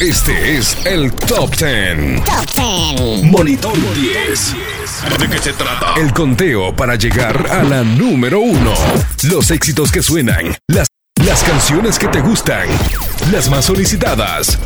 [0.00, 2.22] Este es el Top 10.
[2.22, 3.22] Top 10.
[3.24, 4.54] Monitor 10.
[5.18, 5.94] ¿De qué se trata?
[5.98, 8.74] El conteo para llegar a la número uno.
[9.22, 10.54] Los éxitos que suenan.
[10.68, 10.88] Las,
[11.24, 12.68] las canciones que te gustan.
[13.32, 14.58] Las más solicitadas.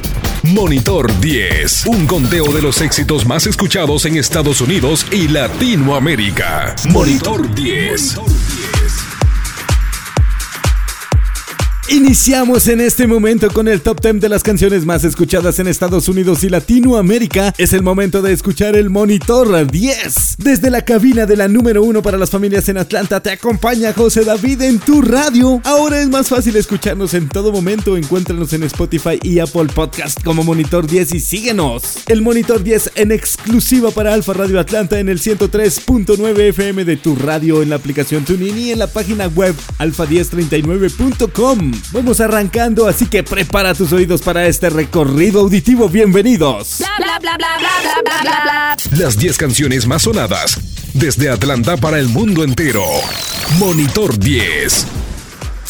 [0.42, 1.86] Monitor 10.
[1.86, 6.74] Un conteo de los éxitos más escuchados en Estados Unidos y Latinoamérica.
[6.88, 8.18] Monitor 10.
[11.92, 16.08] Iniciamos en este momento con el top 10 de las canciones más escuchadas en Estados
[16.08, 17.52] Unidos y Latinoamérica.
[17.58, 20.36] Es el momento de escuchar el Monitor 10.
[20.38, 24.24] Desde la cabina de la número 1 para las familias en Atlanta te acompaña José
[24.24, 25.60] David en tu radio.
[25.64, 27.96] Ahora es más fácil escucharnos en todo momento.
[27.96, 32.04] Encuéntranos en Spotify y Apple Podcast como Monitor 10 y síguenos.
[32.06, 37.16] El Monitor 10 en exclusiva para Alfa Radio Atlanta en el 103.9 FM de tu
[37.16, 41.79] radio en la aplicación TuneIn y en la página web alfa1039.com.
[41.92, 45.88] Vamos arrancando, así que prepara tus oídos para este recorrido auditivo.
[45.88, 46.76] Bienvenidos.
[46.78, 48.76] Bla bla bla bla bla bla bla bla.
[48.98, 50.58] Las 10 canciones más sonadas
[50.94, 52.84] desde Atlanta para el mundo entero.
[53.58, 54.86] Monitor 10.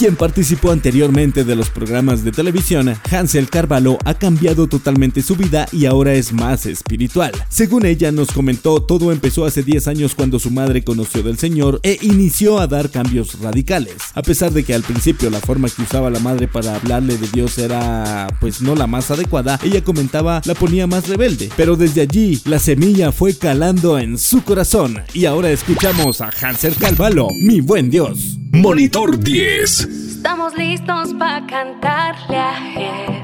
[0.01, 5.69] Quien participó anteriormente de los programas de televisión, Hansel Carvalho ha cambiado totalmente su vida
[5.73, 7.33] y ahora es más espiritual.
[7.51, 11.81] Según ella nos comentó, todo empezó hace 10 años cuando su madre conoció del Señor
[11.83, 13.97] e inició a dar cambios radicales.
[14.15, 17.29] A pesar de que al principio la forma que usaba la madre para hablarle de
[17.29, 21.51] Dios era pues no la más adecuada, ella comentaba la ponía más rebelde.
[21.59, 26.77] Pero desde allí la semilla fue calando en su corazón y ahora escuchamos a Hansel
[26.77, 28.40] Carvalho, mi buen Dios.
[28.61, 29.89] Monitor 10.
[30.17, 33.23] Estamos listos para cantarle a él.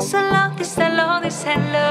[0.00, 1.86] Díselo, díselo, díselo.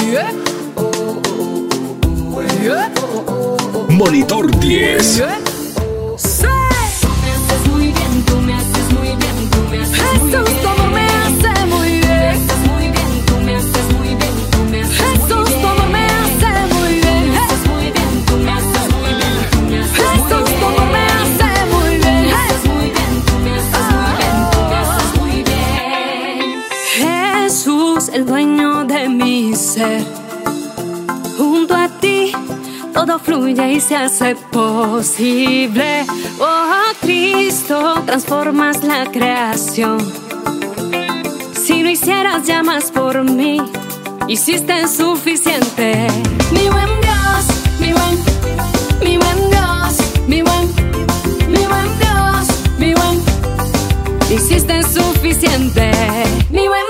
[0.00, 0.32] Yeah.
[2.62, 2.90] Yeah.
[3.90, 5.04] Monitor 10.
[6.16, 6.46] Sí.
[6.46, 10.59] Me haces muy bien, tú me haces muy bien, tú me haces muy bien.
[33.24, 36.04] Fluye y se hace posible.
[36.38, 39.98] Oh Cristo, transformas la creación.
[41.52, 43.60] Si no hicieras ya más por mí,
[44.28, 46.06] hiciste suficiente.
[46.52, 47.44] Mi buen Dios,
[47.80, 48.18] mi buen,
[49.02, 50.66] mi buen Dios, mi buen,
[51.48, 52.46] mi buen Dios,
[52.78, 53.20] mi buen,
[54.30, 55.92] hiciste suficiente.
[56.50, 56.89] Mi buen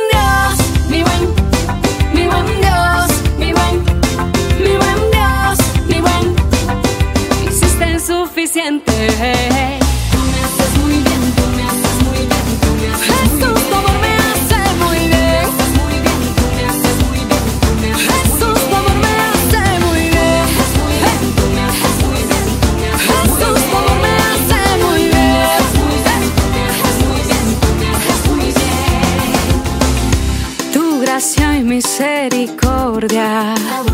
[32.00, 33.89] misericordia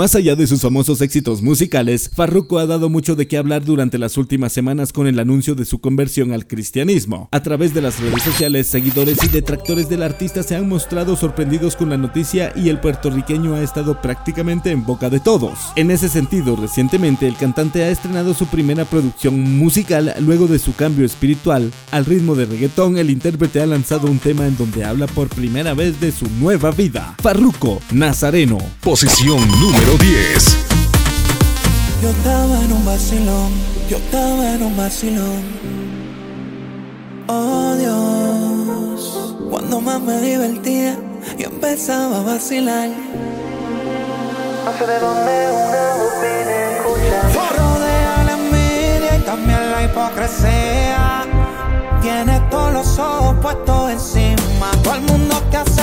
[0.00, 3.98] Más allá de sus famosos éxitos musicales, Farruko ha dado mucho de qué hablar durante
[3.98, 7.28] las últimas semanas con el anuncio de su conversión al cristianismo.
[7.32, 11.76] A través de las redes sociales, seguidores y detractores del artista se han mostrado sorprendidos
[11.76, 15.58] con la noticia y el puertorriqueño ha estado prácticamente en boca de todos.
[15.76, 20.74] En ese sentido, recientemente el cantante ha estrenado su primera producción musical luego de su
[20.74, 21.70] cambio espiritual.
[21.90, 25.74] Al ritmo de reggaetón, el intérprete ha lanzado un tema en donde habla por primera
[25.74, 27.16] vez de su nueva vida.
[27.22, 28.56] Farruko, Nazareno.
[28.80, 30.56] Posición número 10.
[32.02, 33.52] Yo estaba en un vacilón,
[33.88, 35.42] yo estaba en un vacilón.
[37.26, 40.96] Oh Dios, cuando más me divertía,
[41.38, 42.88] yo empezaba a vacilar.
[44.64, 47.20] No sé de dónde una voz viene escucha.
[47.56, 51.26] Rodea la envidia y también la hipocresía.
[52.02, 54.70] Tiene todos los ojos puestos encima.
[54.82, 55.79] Todo el mundo que hace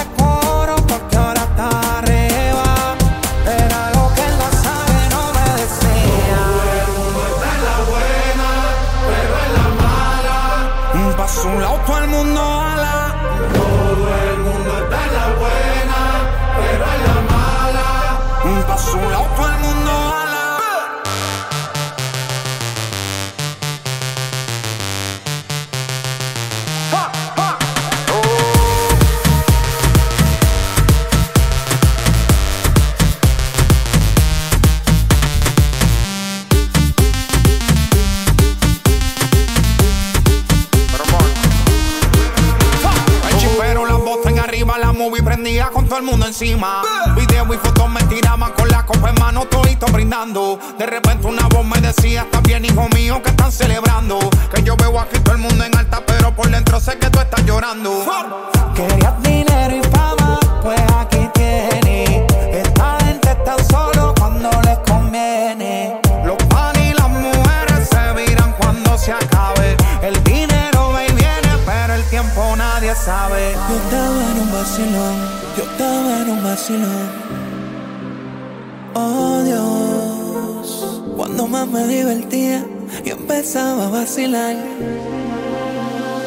[46.41, 46.83] encima.
[47.15, 50.59] Video y fotos me tiraban con la copa en mano, todito brindando.
[50.77, 50.85] De
[84.17, 84.55] vacilar.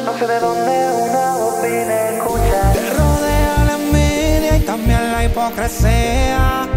[0.05, 0.71] No sé de dónde
[1.09, 2.73] una voz viene a escuchar.
[2.73, 6.67] Te rodea la envidia y también la hipocresía.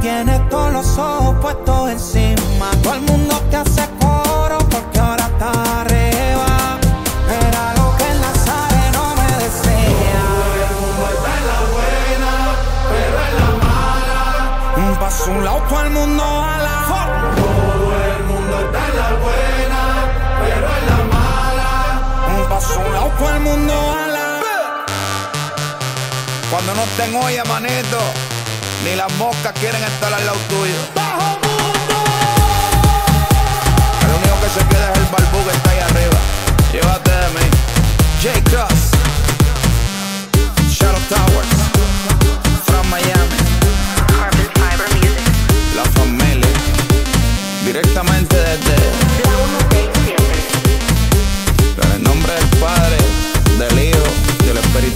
[0.00, 2.29] Tienes todos los ojos puestos encima.
[23.20, 24.40] Todo el mundo ala.
[26.50, 27.98] Cuando no estén oye, manito,
[28.84, 30.74] ni las moscas quieren estar al lado tuyo.
[30.94, 31.96] ¡Bajo mundo!
[34.04, 36.18] El único que se queda es el barbú que está ahí arriba.
[36.72, 37.46] Llévate de mí.
[38.22, 38.50] J.
[38.50, 38.80] Cross.
[40.70, 41.50] Shadow Towers.
[42.66, 43.39] From Miami.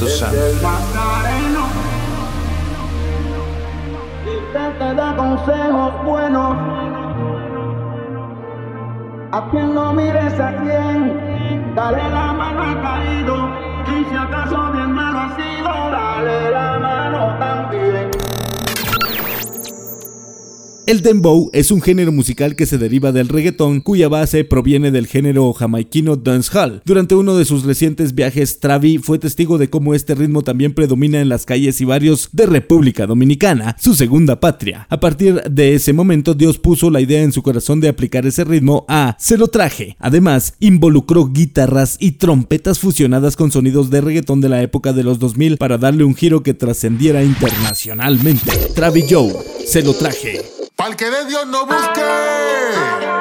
[0.05, 1.15] Espíritu Santo.
[4.79, 6.57] te da consejos buenos.
[9.33, 13.49] A quien no mires a quien, dale la mano al caído.
[13.87, 18.04] Y si acaso bien malo ha sido, dale la mano también.
[20.87, 25.07] El dembow es un género musical que se deriva del reggaetón, cuya base proviene del
[25.07, 26.83] género jamaiquino dancehall.
[26.85, 31.23] Durante uno de sus recientes viajes, Travi fue testigo de cómo este ritmo también predomina
[31.23, 34.87] en las calles y barrios de República Dominicana, su segunda patria.
[34.91, 38.45] A partir de ese momento, Dios puso la idea en su corazón de aplicar ese
[38.45, 39.97] ritmo a Se lo traje.
[39.99, 45.19] Además, involucró guitarras y trompetas fusionadas con sonidos de reggaetón de la época de los
[45.19, 48.53] 2000 para darle un giro que trascendiera internacionalmente.
[48.75, 49.33] Travi Joe,
[49.67, 50.64] Se lo traje.
[50.85, 52.03] Pa'l que de Dios no busque,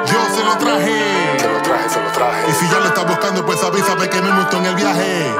[0.04, 1.38] yo se lo traje.
[1.38, 2.50] Se lo traje, se lo traje.
[2.50, 5.34] Y si ya lo estás buscando, pues avísame que me montó en el viaje.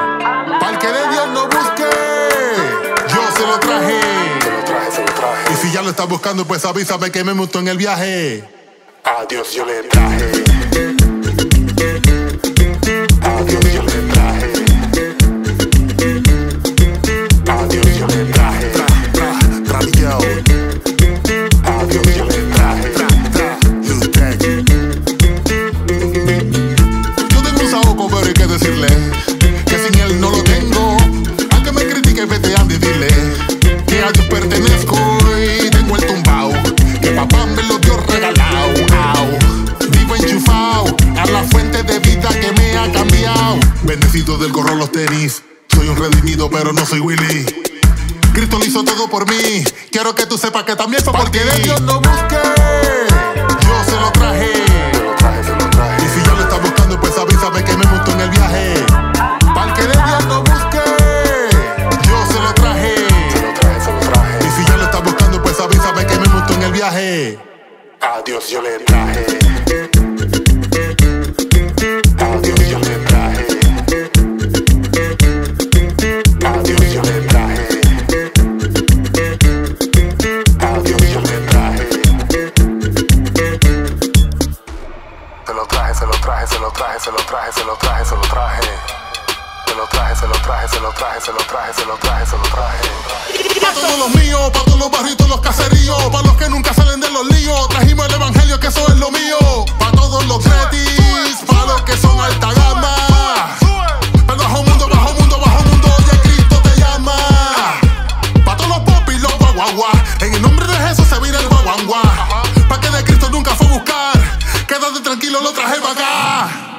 [0.59, 1.91] Pa'l que de Dios no busque,
[3.09, 4.01] yo se lo traje.
[4.41, 5.53] Se lo traje, se lo traje.
[5.53, 8.43] Y si ya lo estás buscando, pues avísame que me montó en el viaje.
[9.05, 10.44] A Dios yo le traje.
[46.85, 47.47] Soy Willy.
[48.33, 49.65] Cristo lo hizo todo por mí.
[49.91, 51.04] Quiero que tú sepas que también
[90.55, 93.61] traje, se lo traje, se lo traje, se lo traje, se lo traje.
[93.61, 97.01] Para todos los míos, para todos los barritos, los caseríos, para los que nunca salen
[97.01, 99.65] de los líos, trajimos el evangelio que eso es lo mío.
[99.79, 102.97] Para todos los cretis, para los que son alta gama.
[104.27, 107.17] Para bajo mundo, bajo mundo, bajo mundo, ya Cristo te llama.
[108.45, 112.03] Para todos los popis, los guaguaguas, en el nombre de Jesús se vira el guaguangua.
[112.69, 114.13] Para que de Cristo nunca fue a buscar,
[114.67, 116.74] quédate tranquilo, lo traje para acá.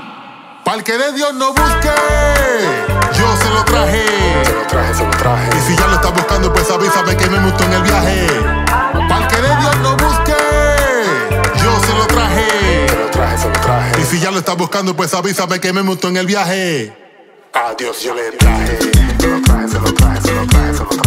[0.75, 1.89] El que de Dios no busque,
[3.17, 4.05] yo se lo traje.
[4.44, 5.50] Se lo traje, se lo traje.
[5.58, 8.27] Y si ya lo estás buscando, pues avísame que me montó en el viaje.
[9.08, 10.36] Para el que de Dios no busque,
[11.63, 12.89] yo se lo traje.
[12.89, 14.01] Se lo traje, se lo traje.
[14.01, 16.94] Y si ya lo estás buscando, pues avísame que me montó en el viaje.
[17.53, 18.77] A Dios yo le traje.
[19.17, 21.05] Se lo traje, se lo traje, se lo traje, se lo traje.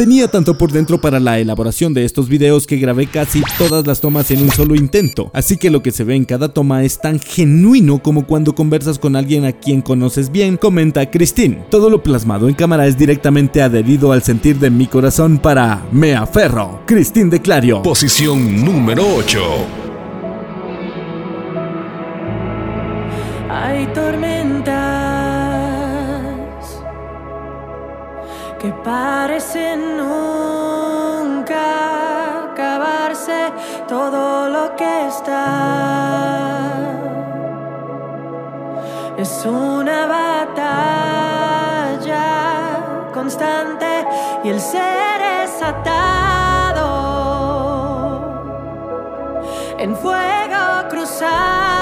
[0.00, 4.00] Tenía tanto por dentro para la elaboración de estos videos que grabé casi todas las
[4.00, 7.02] tomas en un solo intento, así que lo que se ve en cada toma es
[7.02, 11.66] tan genuino como cuando conversas con alguien a quien conoces bien, comenta Christine.
[11.68, 16.14] Todo lo plasmado en cámara es directamente adherido al sentir de mi corazón para Me
[16.14, 16.80] Aferro.
[16.86, 17.82] Christine de Clario.
[17.82, 19.38] Posición número 8.
[23.50, 24.39] Hay tormentas
[28.60, 31.64] que parecen nunca
[32.44, 33.50] acabarse
[33.88, 35.46] todo lo que está.
[39.16, 41.08] Es una batalla
[43.14, 44.06] constante
[44.44, 46.90] y el ser es atado
[49.78, 51.79] en fuego cruzado.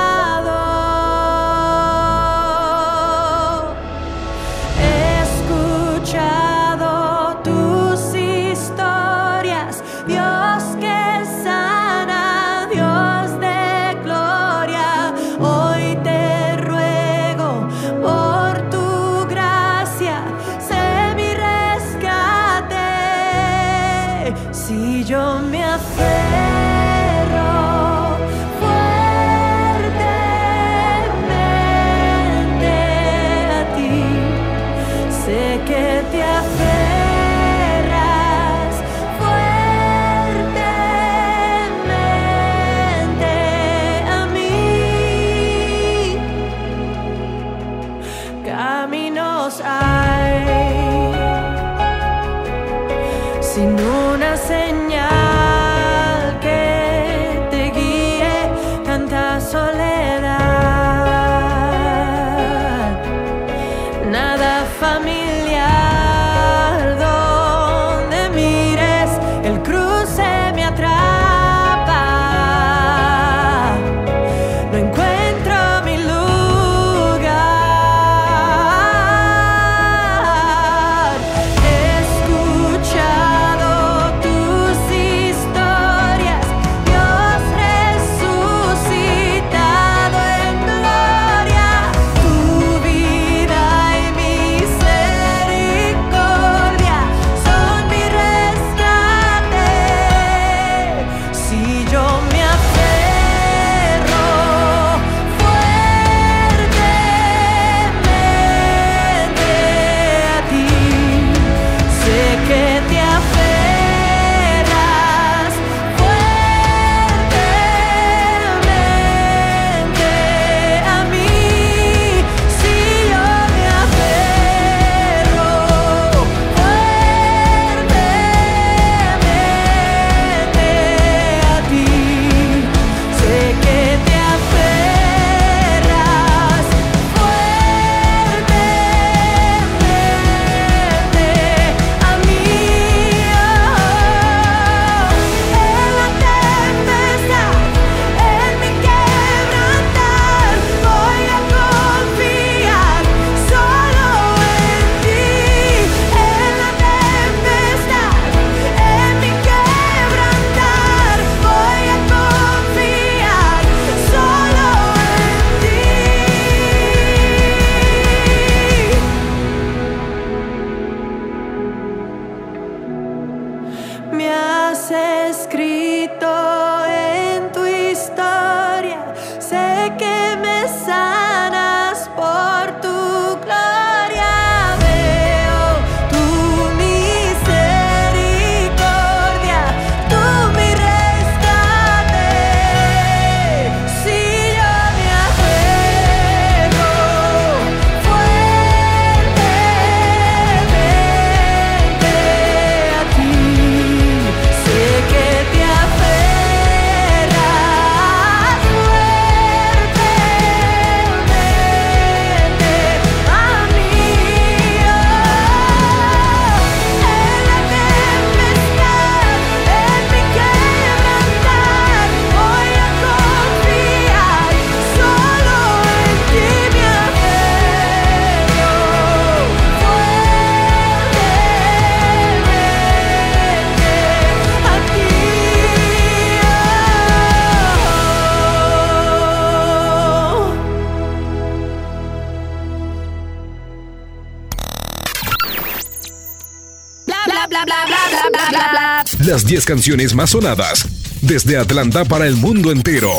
[249.29, 250.89] Las 10 canciones más sonadas
[251.21, 253.11] desde Atlanta para el mundo entero.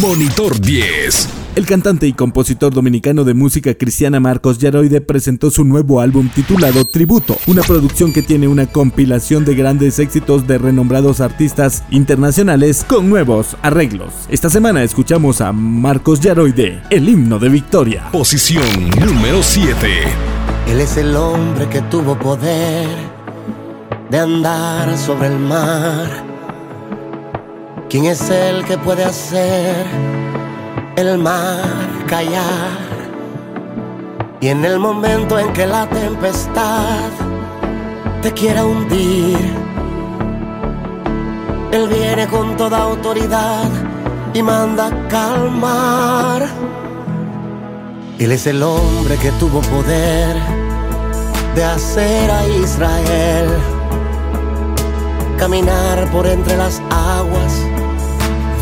[0.00, 1.28] Monitor 10.
[1.56, 6.84] El cantante y compositor dominicano de música cristiana Marcos Yaroide presentó su nuevo álbum titulado
[6.84, 13.10] Tributo, una producción que tiene una compilación de grandes éxitos de renombrados artistas internacionales con
[13.10, 14.12] nuevos arreglos.
[14.28, 18.12] Esta semana escuchamos a Marcos Yaroide, el himno de victoria.
[18.12, 18.62] Posición
[19.04, 19.74] número 7.
[20.68, 23.11] Él es el hombre que tuvo poder
[24.12, 26.06] de andar sobre el mar.
[27.88, 29.86] ¿Quién es el que puede hacer
[30.96, 31.64] el mar
[32.06, 32.76] callar?
[34.38, 37.08] Y en el momento en que la tempestad
[38.20, 39.38] te quiera hundir,
[41.72, 43.70] Él viene con toda autoridad
[44.34, 46.48] y manda calmar.
[48.18, 50.36] Él es el hombre que tuvo poder
[51.54, 53.81] de hacer a Israel
[55.38, 57.52] caminar por entre las aguas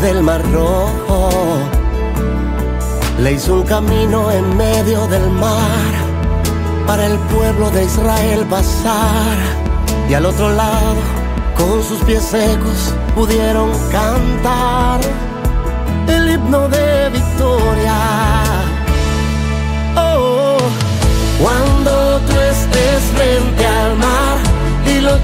[0.01, 1.29] del mar rojo.
[3.19, 5.93] Le hizo un camino en medio del mar
[6.87, 9.37] para el pueblo de Israel pasar.
[10.09, 11.01] Y al otro lado,
[11.57, 14.99] con sus pies secos, pudieron cantar
[16.07, 17.95] el himno de victoria.
[19.95, 20.57] Oh,
[21.41, 23.90] cuando tú estés frente al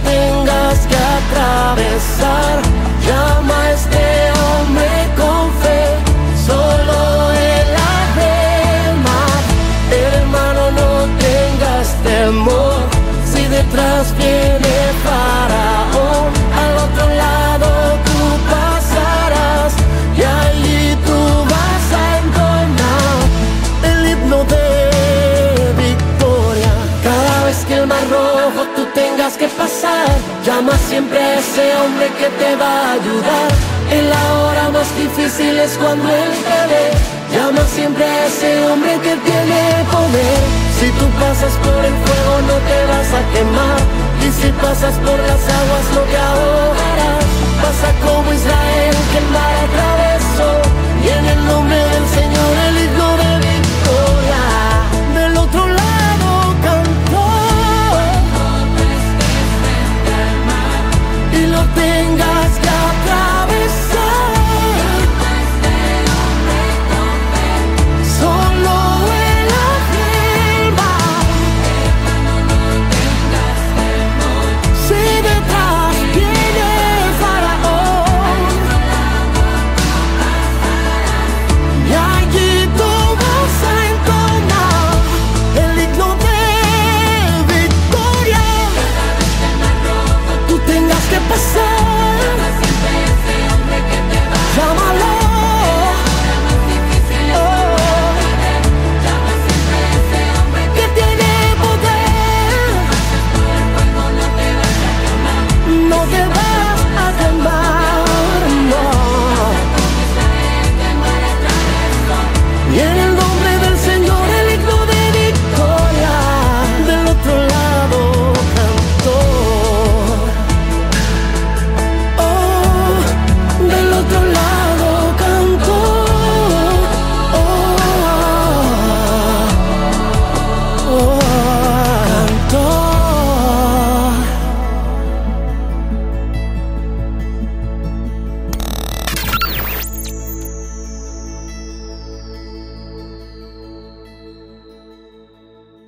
[0.08, 2.56] tengas que atravesar,
[3.08, 4.06] llama a este
[4.41, 4.91] hombre
[5.22, 5.82] con fe,
[6.50, 6.98] solo
[7.56, 7.70] él
[9.08, 9.41] mar.
[10.06, 10.91] Hermano, no
[11.28, 12.80] tengas temor,
[13.32, 15.57] si detrás viene Faraón,
[30.46, 33.50] llama siempre a ese hombre que te va a ayudar.
[33.92, 36.86] En la hora más difícil es cuando él te ve.
[37.36, 39.60] Llama siempre a ese hombre que tiene
[39.92, 40.40] poder.
[40.80, 43.80] Si tú pasas por el fuego no te vas a quemar.
[44.26, 47.26] Y si pasas por las aguas no te ahogarás.
[47.64, 50.50] Pasa como Israel que el mar atravesó.
[51.04, 52.77] Y en el nombre del Señor el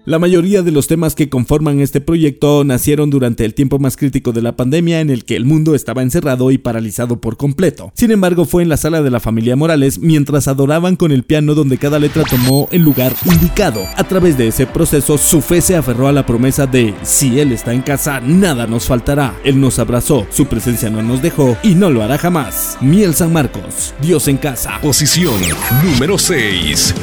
[0.09, 4.31] La mayoría de los temas que conforman este proyecto nacieron durante el tiempo más crítico
[4.31, 7.91] de la pandemia en el que el mundo estaba encerrado y paralizado por completo.
[7.93, 11.53] Sin embargo, fue en la sala de la familia Morales mientras adoraban con el piano
[11.53, 13.83] donde cada letra tomó el lugar indicado.
[13.97, 17.51] A través de ese proceso, su fe se aferró a la promesa de si Él
[17.51, 19.39] está en casa, nada nos faltará.
[19.43, 22.79] Él nos abrazó, su presencia no nos dejó y no lo hará jamás.
[22.81, 24.81] Miel San Marcos, Dios en casa.
[24.81, 25.35] Posición
[25.83, 26.95] número 6.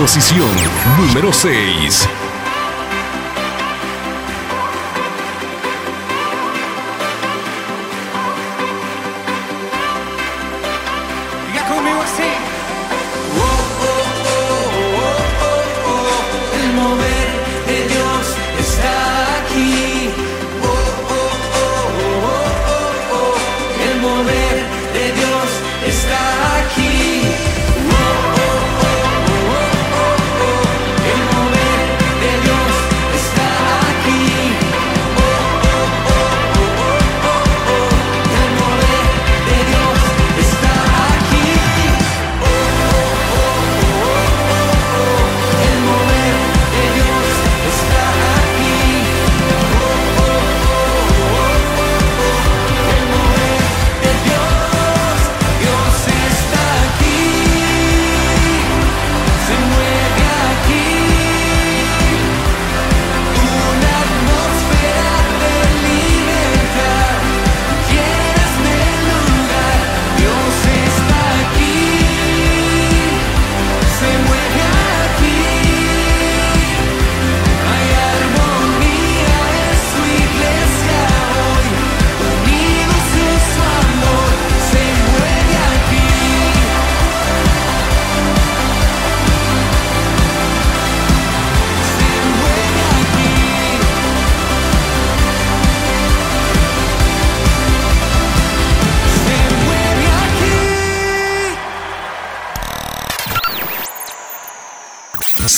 [0.00, 0.48] Posición
[0.96, 2.19] número 6.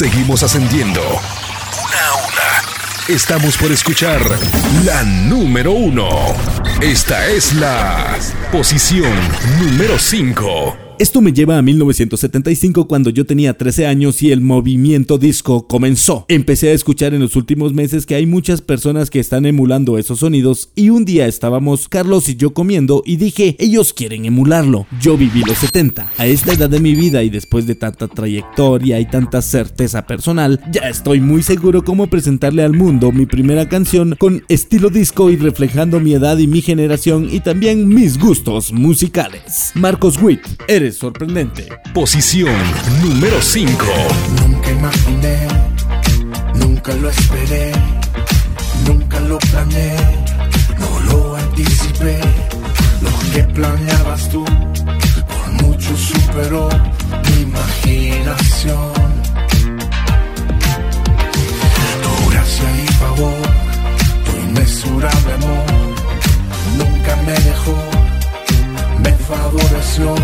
[0.03, 1.01] Seguimos ascendiendo.
[1.01, 3.15] Una a una.
[3.15, 4.21] Estamos por escuchar
[4.85, 6.09] la número uno.
[6.81, 8.19] Esta es la
[8.51, 9.15] posición
[9.61, 10.92] número 5.
[11.03, 16.27] Esto me lleva a 1975 cuando yo tenía 13 años y el movimiento disco comenzó.
[16.29, 20.21] Empecé a escuchar en los últimos meses que hay muchas personas que están emulando esos
[20.21, 24.87] sonidos y un día estábamos Carlos y yo comiendo y dije, ellos quieren emularlo.
[25.01, 26.13] Yo viví los 70.
[26.19, 30.61] A esta edad de mi vida y después de tanta trayectoria y tanta certeza personal,
[30.71, 35.37] ya estoy muy seguro cómo presentarle al mundo mi primera canción con estilo disco y
[35.37, 39.73] reflejando mi edad y mi generación y también mis gustos musicales.
[39.75, 41.69] Marcos Witt, eres sorprendente.
[41.95, 42.55] Posición
[43.03, 43.85] número 5.
[44.41, 45.49] Nunca imaginé,
[46.55, 47.73] nunca lo esperé,
[48.87, 49.97] nunca lo planeé,
[50.79, 52.21] no lo anticipé.
[53.01, 56.69] Lo que planeabas tú, por mucho superó
[57.25, 58.93] mi imaginación.
[62.03, 63.43] Tu gracia y favor,
[64.25, 65.65] tu inmesurable amor,
[66.79, 67.77] nunca me dejó,
[69.03, 70.15] me favoreció.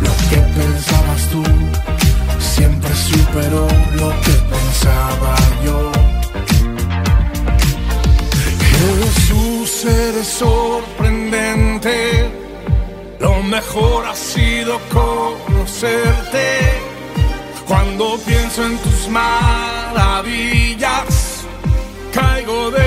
[0.00, 1.42] Lo que pensabas tú
[2.38, 5.90] siempre superó lo que pensaba yo.
[8.70, 12.28] Jesús, eres sorprendente.
[13.20, 16.46] Lo mejor ha sido conocerte.
[17.66, 21.04] Cuando pienso en tus maravillas,
[22.12, 22.85] caigo de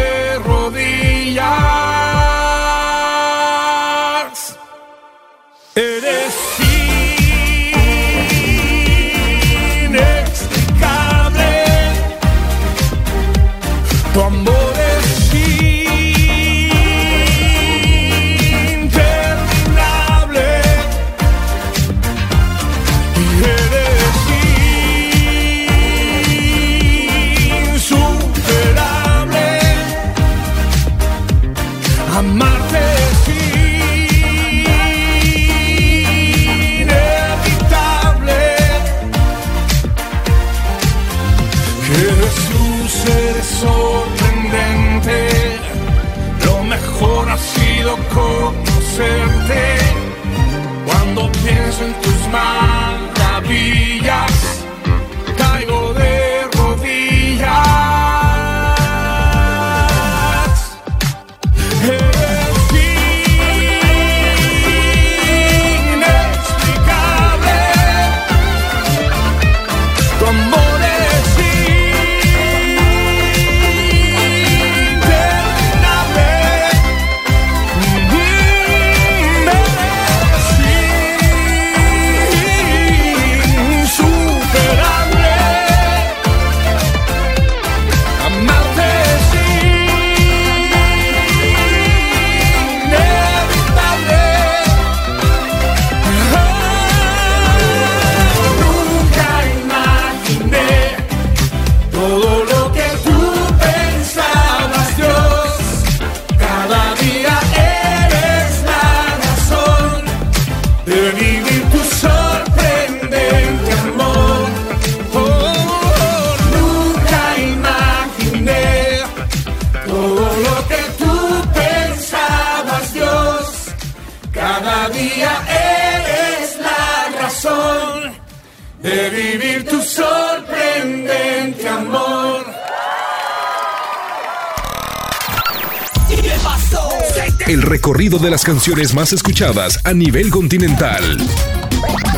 [138.21, 141.17] de las canciones más escuchadas a nivel continental.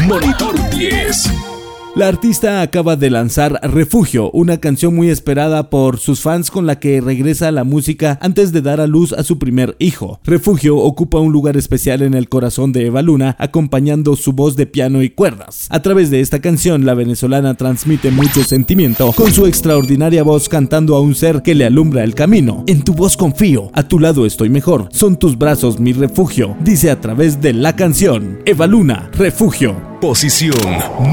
[0.02, 1.61] Monitor 10.
[1.94, 6.80] La artista acaba de lanzar Refugio, una canción muy esperada por sus fans con la
[6.80, 10.22] que regresa a la música antes de dar a luz a su primer hijo.
[10.24, 14.68] Refugio ocupa un lugar especial en el corazón de Eva Luna, acompañando su voz de
[14.68, 15.68] piano y cuerdas.
[15.70, 20.96] A través de esta canción, la venezolana transmite mucho sentimiento, con su extraordinaria voz cantando
[20.96, 22.64] a un ser que le alumbra el camino.
[22.68, 26.90] En tu voz confío, a tu lado estoy mejor, son tus brazos mi refugio, dice
[26.90, 28.40] a través de la canción.
[28.46, 29.91] Eva Luna, Refugio.
[30.02, 30.56] Posición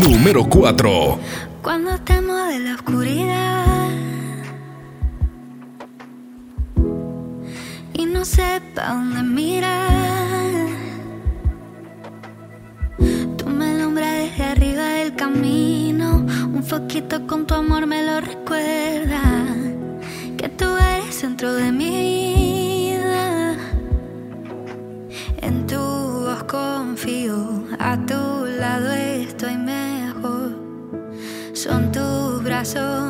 [0.03, 1.19] número 4.
[1.61, 3.89] Cuando temo de la oscuridad
[7.93, 10.69] y no sepa dónde mirar,
[13.37, 16.25] tú me alumbras desde arriba del camino.
[16.55, 19.21] Un foquito con tu amor me lo recuerda.
[20.39, 21.98] Que tú eres centro de mi
[32.79, 33.08] tus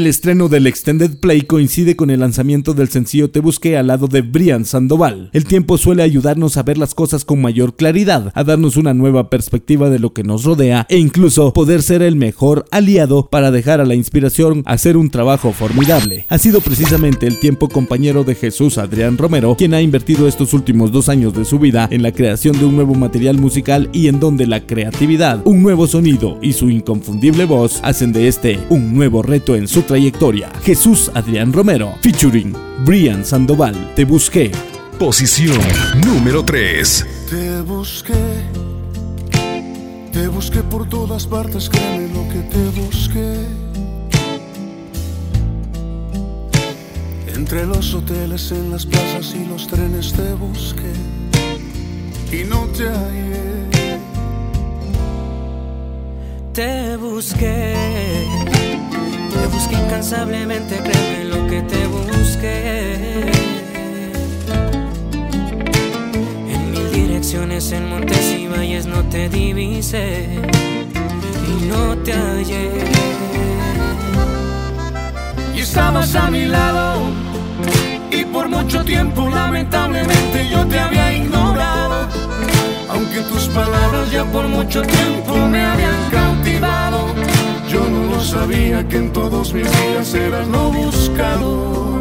[0.00, 4.06] El estreno del Extended Play coincide con el lanzamiento del sencillo Te Busqué al lado
[4.06, 5.28] de Brian Sandoval.
[5.34, 9.28] El tiempo suele ayudarnos a ver las cosas con mayor claridad, a darnos una nueva
[9.28, 13.82] perspectiva de lo que nos rodea e incluso poder ser el mejor aliado para dejar
[13.82, 16.24] a la inspiración hacer un trabajo formidable.
[16.30, 20.92] Ha sido precisamente el tiempo compañero de Jesús Adrián Romero quien ha invertido estos últimos
[20.92, 24.18] dos años de su vida en la creación de un nuevo material musical y en
[24.18, 29.20] donde la creatividad, un nuevo sonido y su inconfundible voz hacen de este un nuevo
[29.20, 30.52] reto en su trayectoria.
[30.62, 34.52] Jesús Adrián Romero, featuring Brian Sandoval, Te Busqué.
[35.00, 35.58] Posición
[36.06, 37.06] número 3.
[37.28, 38.14] Te busqué,
[40.12, 43.34] te busqué por todas partes, créeme lo que te busqué.
[47.34, 50.92] Entre los hoteles, en las plazas y los trenes te busqué
[52.30, 53.49] y no te hallé.
[56.60, 57.74] Te busqué,
[59.32, 63.30] te busqué incansablemente, créeme lo que te busqué.
[66.52, 70.38] En mil direcciones, en montes y valles no te divisé
[71.48, 72.70] y no te hallé.
[75.56, 77.00] estabas a mi lado
[78.10, 82.06] y por mucho tiempo lamentablemente yo te había ignorado.
[82.90, 86.10] Aunque tus palabras ya por mucho tiempo me habían
[87.68, 91.98] yo no lo sabía que en todos mis días eras lo buscado.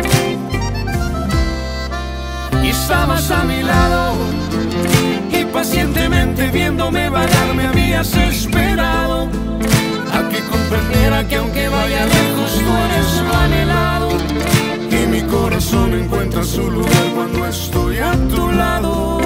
[2.64, 4.16] Y estabas a mi lado
[5.32, 9.28] y pacientemente viéndome vagar me habías esperado
[10.14, 14.10] a que comprendiera que aunque vaya lejos tú eres lo anhelado
[14.91, 19.20] y mi corazón encuentra su lugar cuando estoy a tu lado.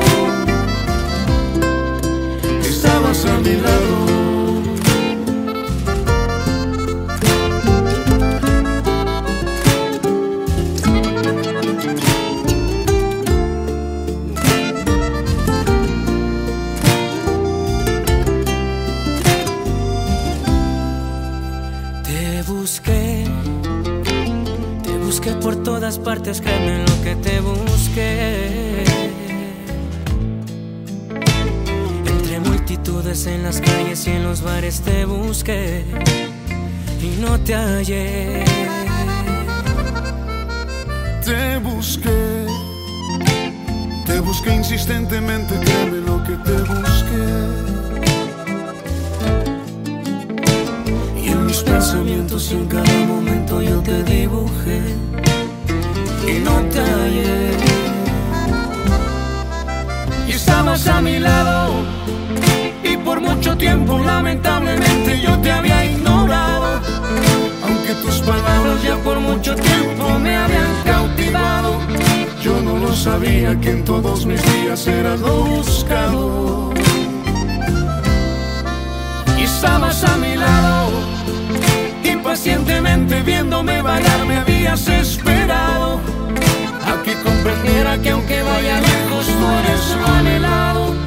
[34.34, 35.86] Los bares te busqué
[36.99, 38.43] y no te hallé.
[41.23, 42.47] Te busqué,
[44.07, 47.25] te busqué insistentemente, créeme lo que te busqué.
[51.21, 54.81] Y en mis pensamientos en cada momento yo te dibujé
[56.27, 57.51] y no te hallé.
[60.27, 62.03] y estabas a mi lado
[63.24, 66.82] mucho tiempo lamentablemente yo te había ignorado.
[67.65, 71.84] Aunque tus palabras ya por mucho tiempo me habían cautivado
[72.43, 76.74] yo no lo sabía que en todos mis días eras lo buscado.
[79.38, 80.91] Y estabas a mi lado
[82.03, 86.01] impacientemente viéndome vagar me habías esperado.
[86.86, 91.03] A que comprendiera que aunque vaya lejos tú eres lo anhelado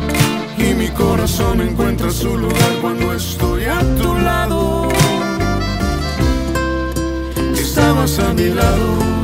[0.77, 4.89] mi corazón encuentra su lugar cuando estoy a tu lado.
[7.55, 9.16] Estabas a mi lado.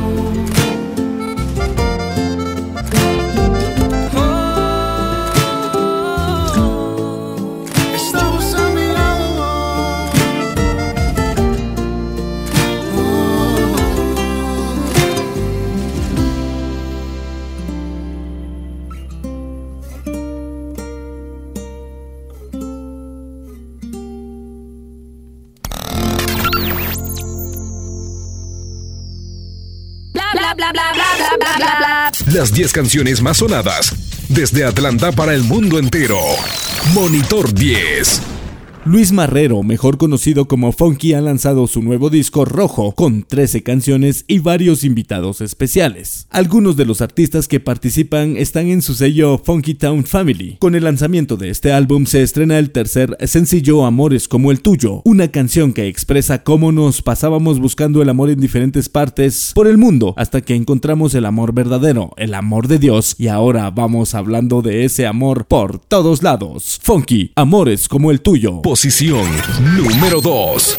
[32.31, 33.93] Las 10 canciones más sonadas
[34.29, 36.19] desde Atlanta para el mundo entero.
[36.93, 38.32] Monitor 10.
[38.85, 44.25] Luis Marrero, mejor conocido como Funky, ha lanzado su nuevo disco Rojo con 13 canciones
[44.27, 46.27] y varios invitados especiales.
[46.29, 50.57] Algunos de los artistas que participan están en su sello Funky Town Family.
[50.59, 55.01] Con el lanzamiento de este álbum se estrena el tercer sencillo Amores como el tuyo,
[55.05, 59.77] una canción que expresa cómo nos pasábamos buscando el amor en diferentes partes por el
[59.77, 64.61] mundo hasta que encontramos el amor verdadero, el amor de Dios y ahora vamos hablando
[64.61, 66.81] de ese amor por todos lados.
[66.83, 68.61] Funky, Amores como el tuyo.
[68.73, 69.29] Posición
[69.77, 70.77] número 2.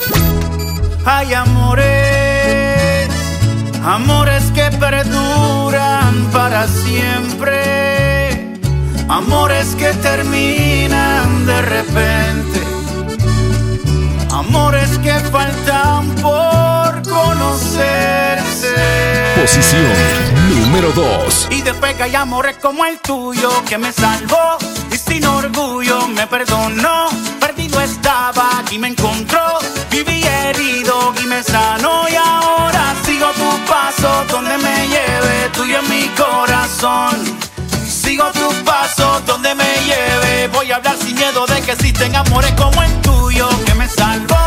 [1.04, 3.08] Hay amores,
[3.84, 8.58] amores que perduran para siempre,
[9.08, 12.60] amores que terminan de repente,
[14.32, 18.74] amores que faltan por conocerse.
[19.40, 19.84] Posición
[20.64, 21.48] número 2.
[21.52, 24.58] Y después que hay amores como el tuyo que me salvó
[24.90, 27.33] y sin orgullo me perdonó.
[37.88, 40.48] Sigo tu paso donde me lleve.
[40.48, 44.43] Voy a hablar sin miedo de que existen amores como el tuyo que me salvó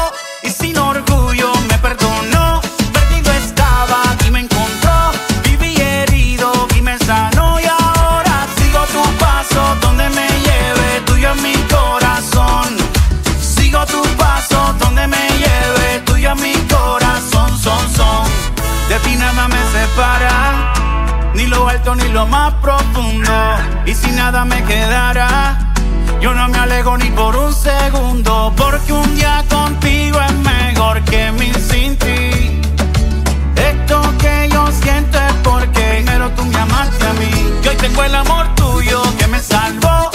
[21.95, 23.31] ni lo más profundo.
[23.85, 25.57] Y si nada me quedara,
[26.19, 28.53] yo no me alejo ni por un segundo.
[28.55, 32.61] Porque un día contigo es mejor que mil sin ti.
[33.55, 37.31] Esto que yo siento es porque primero tú me amaste a mí.
[37.63, 40.06] Y hoy tengo el amor tuyo que me salvó.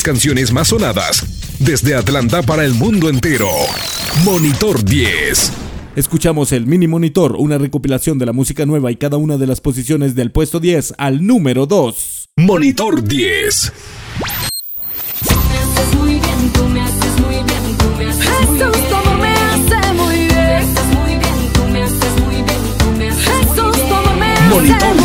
[0.00, 1.26] 10 canciones más sonadas
[1.58, 3.48] desde Atlanta para el mundo entero.
[4.24, 5.52] Monitor 10.
[5.94, 9.60] Escuchamos el Mini Monitor, una recopilación de la música nueva y cada una de las
[9.60, 12.30] posiciones del puesto 10 al número 2.
[12.36, 13.72] Monitor 10.
[24.48, 24.99] Me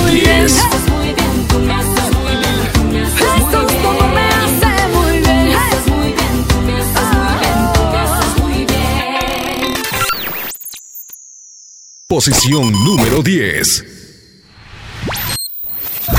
[12.15, 13.83] Posición número 10.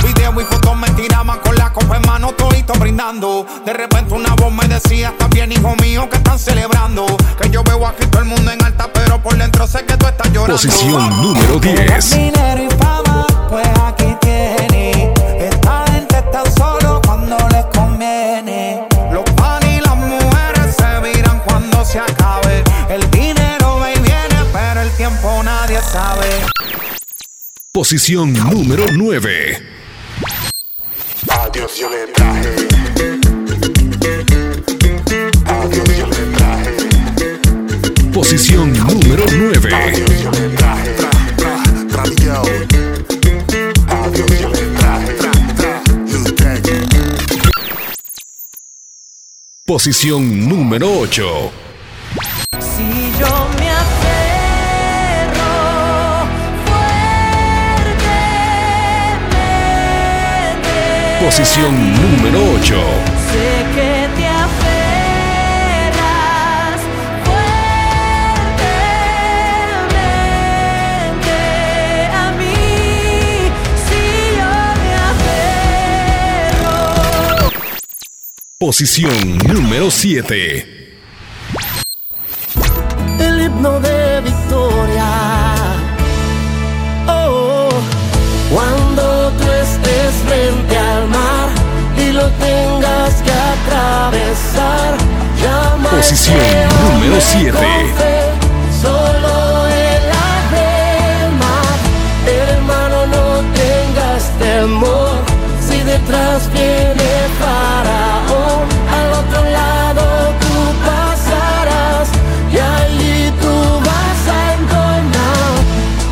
[0.04, 3.46] Video y fotos me tiraban con la copa en mano, todito brindando.
[3.64, 7.06] De repente una voz me decía, está bien, hijo mío, que están celebrando.
[7.40, 10.06] Que yo veo aquí todo el mundo en alta, pero por dentro sé que tú
[10.06, 10.52] estás llorando.
[10.52, 12.10] Posición número 10.
[12.10, 15.14] Dinero y fama, pues aquí tiene.
[15.40, 16.85] Esta gente está solo
[25.96, 26.28] sabe.
[27.72, 29.62] Posición número 9.
[31.28, 32.54] Adiós, yo le traje.
[35.46, 36.72] Adiós, yo le traje.
[38.12, 39.74] Posición número 9.
[39.74, 40.90] Adiós, yo le traje.
[41.00, 41.52] Tra, tra,
[41.96, 42.42] radio.
[43.88, 45.12] Adiós, yo le traje.
[45.20, 45.72] Tra, tra,
[46.12, 46.64] Lutec.
[49.64, 51.52] Posición número 8.
[52.60, 52.88] Si
[53.18, 53.45] yo
[61.26, 62.62] Posición número 8.
[63.32, 65.66] sé que te aferras
[67.24, 68.86] fuertemente
[72.14, 72.54] a mí.
[73.86, 74.02] Si
[74.38, 74.52] yo
[74.84, 74.90] me
[76.54, 77.50] aferro.
[78.56, 79.18] Posición
[79.52, 80.32] número 7.
[83.18, 85.35] el himno de victoria.
[95.96, 97.52] Posición número hombre siete.
[97.52, 98.30] con fe,
[98.82, 100.02] Solo el
[101.40, 101.76] mar,
[102.26, 105.16] hermano, no tengas temor.
[105.66, 110.54] Si detrás viene Faraón, al otro lado tú
[110.84, 112.08] pasarás
[112.52, 115.54] y allí tú vas a entonar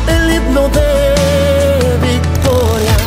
[0.07, 2.97] el himno de victoria.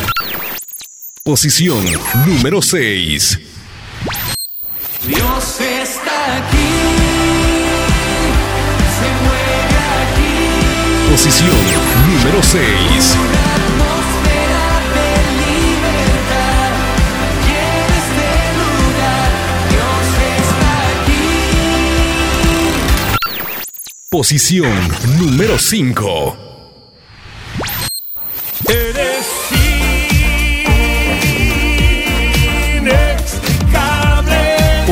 [1.24, 1.84] Posición
[2.24, 3.57] número 6
[6.36, 6.68] aquí.
[11.10, 11.56] Posición
[12.08, 13.18] número 6.
[24.10, 24.72] Posición
[25.18, 26.47] número 5.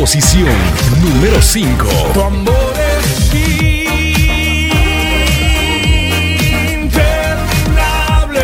[0.07, 0.55] Posición
[1.03, 1.89] número 5.
[2.15, 3.35] Tu amor es
[6.85, 8.41] interminable.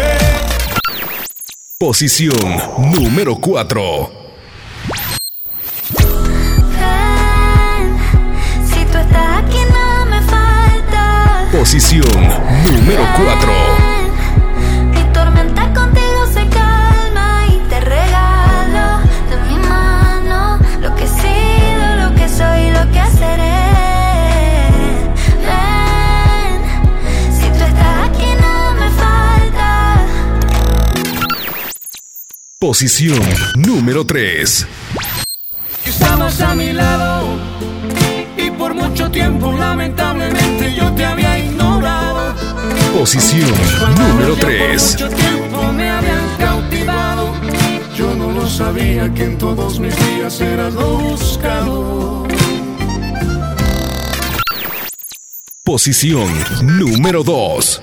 [1.78, 2.34] Posición
[2.92, 4.10] número 4.
[6.80, 7.96] Ven,
[8.66, 11.46] si tú estás aquí no me falta.
[11.52, 12.28] Posición
[12.66, 13.61] número 4.
[32.72, 33.20] Posición
[33.54, 34.66] número 3.
[35.84, 37.38] Estamos a mi lado
[38.38, 41.04] y por mucho tiempo lamentablemente yo te
[42.94, 43.52] Posición
[43.98, 44.92] número 3.
[44.92, 47.34] Mucho tiempo me habían cautivado.
[47.94, 52.26] Yo no lo sabía que en todos mis días era lo buscado.
[55.62, 56.26] Posición
[56.62, 57.82] número 2.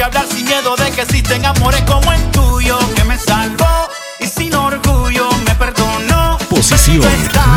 [0.00, 3.90] Voy a hablar sin miedo de que existen amores como el tuyo que me salvó
[4.18, 6.38] y sin orgullo me perdonó.
[6.48, 7.02] Posición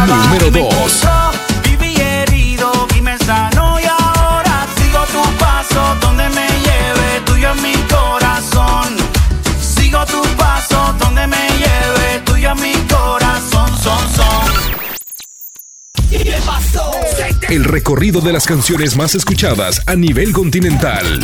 [0.07, 0.73] número y me 2.
[0.73, 1.31] encontró.
[1.63, 7.61] Viví herido y me sanó y ahora sigo tu paso donde me lleve tuyo en
[7.61, 8.97] mi corazón.
[9.61, 13.69] Sigo tu paso donde me lleve tuyo en mi corazón.
[13.81, 14.53] Son, son.
[16.14, 16.91] ¿Qué pasó?
[17.49, 21.20] El recorrido de las canciones más escuchadas a nivel continental.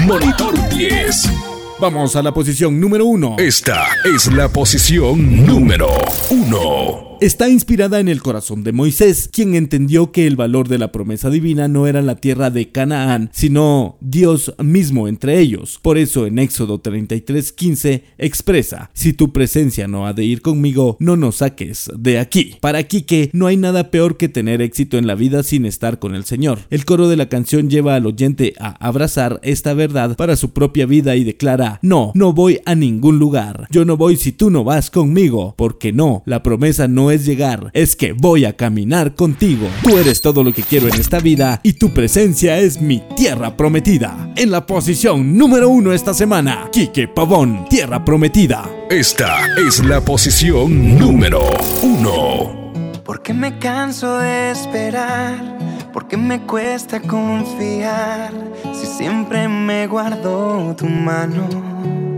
[0.00, 1.30] Monitor 10.
[1.78, 3.36] Vamos a la posición número 1.
[3.38, 5.90] Esta es la posición número
[6.30, 7.11] 1.
[7.22, 11.30] Está inspirada en el corazón de Moisés, quien entendió que el valor de la promesa
[11.30, 15.78] divina no era la tierra de Canaán, sino Dios mismo entre ellos.
[15.82, 21.16] Por eso en Éxodo 33:15 expresa, si tu presencia no ha de ir conmigo, no
[21.16, 22.56] nos saques de aquí.
[22.60, 26.16] Para Quique, no hay nada peor que tener éxito en la vida sin estar con
[26.16, 26.58] el Señor.
[26.70, 30.86] El coro de la canción lleva al oyente a abrazar esta verdad para su propia
[30.86, 33.68] vida y declara, no, no voy a ningún lugar.
[33.70, 37.70] Yo no voy si tú no vas conmigo, porque no, la promesa no es llegar,
[37.72, 39.68] es que voy a caminar contigo.
[39.82, 43.56] Tú eres todo lo que quiero en esta vida y tu presencia es mi tierra
[43.56, 44.32] prometida.
[44.36, 48.68] En la posición número uno esta semana, Quique Pavón, Tierra Prometida.
[48.90, 51.42] Esta es la posición número
[51.82, 53.02] 1.
[53.04, 55.90] ¿Por qué me canso de esperar?
[55.92, 58.32] ¿Por qué me cuesta confiar?
[58.72, 62.11] Si siempre me guardo tu mano.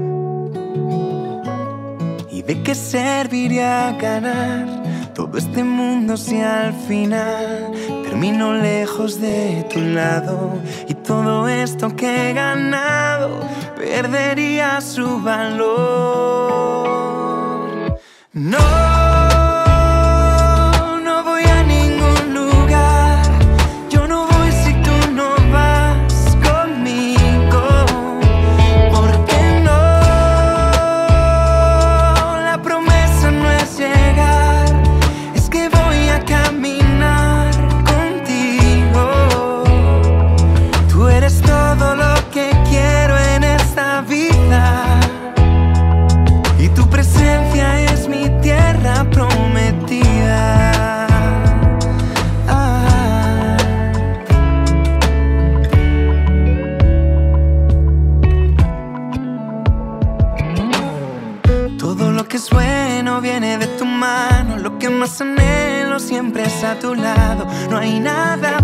[2.45, 4.83] ¿Y de qué serviría ganar
[5.15, 7.73] todo este mundo si al final
[8.03, 10.59] termino lejos de tu lado?
[10.89, 13.41] Y todo esto que he ganado
[13.77, 15.65] perdería su valor.
[18.33, 19.04] No
[66.25, 67.47] siempre es a tu lado.
[67.69, 68.64] No hay nada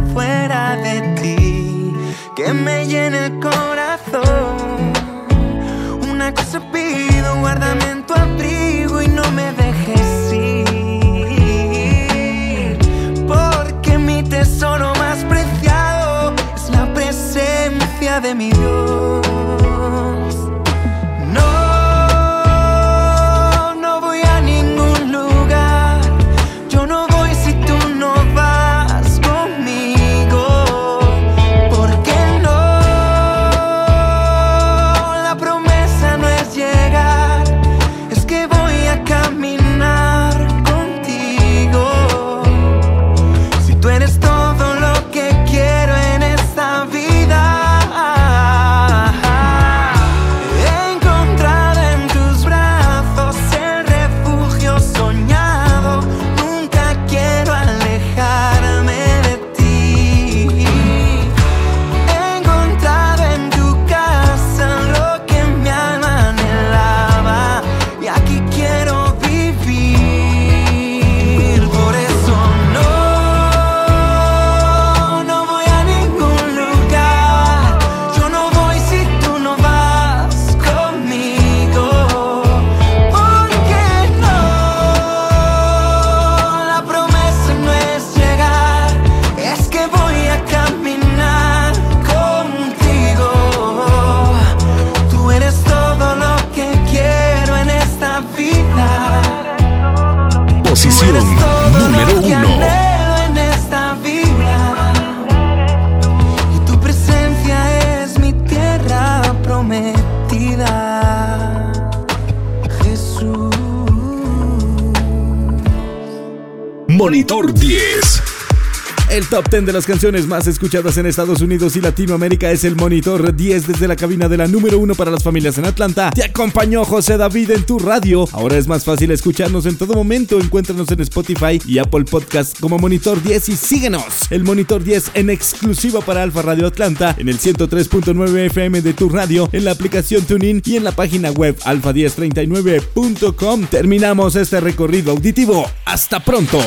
[119.51, 119.51] 10.
[119.51, 122.77] El top 10 de las canciones más escuchadas en Estados Unidos y Latinoamérica es el
[122.77, 126.11] Monitor 10 desde la cabina de la número 1 para las familias en Atlanta.
[126.11, 128.29] Te acompañó José David en tu radio.
[128.33, 130.39] Ahora es más fácil escucharnos en todo momento.
[130.39, 134.31] Encuéntranos en Spotify y Apple Podcast como Monitor 10 y síguenos.
[134.31, 139.09] El Monitor 10 en exclusiva para Alfa Radio Atlanta en el 103.9 FM de tu
[139.09, 143.67] radio, en la aplicación TuneIn y en la página web alfa1039.com.
[143.67, 145.69] Terminamos este recorrido auditivo.
[145.85, 146.61] Hasta pronto.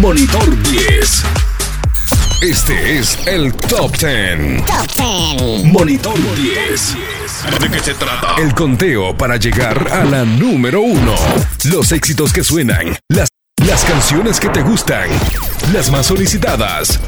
[0.00, 1.22] Monitor 10.
[2.40, 4.64] Este es el Top 10.
[4.64, 5.64] Top 10.
[5.64, 6.96] Monitor 10.
[7.60, 8.36] ¿De qué se trata?
[8.38, 11.14] El conteo para llegar a la número 1.
[11.64, 12.96] Los éxitos que suenan.
[13.10, 13.28] Las,
[13.66, 15.10] las canciones que te gustan.
[15.74, 16.98] Las más solicitadas.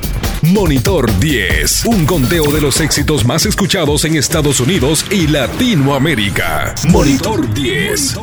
[0.43, 1.86] Monitor 10.
[1.86, 6.74] Un conteo de los éxitos más escuchados en Estados Unidos y Latinoamérica.
[6.88, 8.18] Monitor 10.